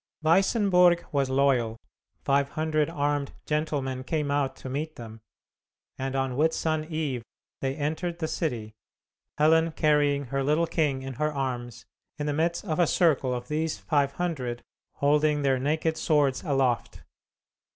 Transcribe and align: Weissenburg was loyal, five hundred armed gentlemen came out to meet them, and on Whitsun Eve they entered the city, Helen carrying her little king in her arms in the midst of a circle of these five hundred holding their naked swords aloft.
Weissenburg 0.23 1.05
was 1.11 1.29
loyal, 1.29 1.77
five 2.23 2.49
hundred 2.49 2.89
armed 2.89 3.33
gentlemen 3.45 4.03
came 4.03 4.31
out 4.31 4.55
to 4.55 4.67
meet 4.67 4.95
them, 4.95 5.21
and 5.95 6.15
on 6.15 6.35
Whitsun 6.35 6.85
Eve 6.89 7.21
they 7.59 7.75
entered 7.75 8.17
the 8.17 8.27
city, 8.27 8.73
Helen 9.37 9.71
carrying 9.73 10.23
her 10.33 10.43
little 10.43 10.65
king 10.65 11.03
in 11.03 11.13
her 11.21 11.31
arms 11.31 11.85
in 12.17 12.25
the 12.25 12.33
midst 12.33 12.65
of 12.65 12.79
a 12.79 12.87
circle 12.87 13.31
of 13.31 13.47
these 13.47 13.77
five 13.77 14.13
hundred 14.13 14.63
holding 14.95 15.43
their 15.43 15.59
naked 15.59 15.97
swords 15.97 16.41
aloft. 16.43 17.03